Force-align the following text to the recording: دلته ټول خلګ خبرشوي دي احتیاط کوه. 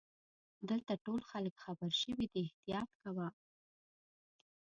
دلته 0.69 0.93
ټول 1.05 1.19
خلګ 1.29 1.53
خبرشوي 1.65 2.25
دي 2.33 2.39
احتیاط 2.47 2.89
کوه. 3.01 3.27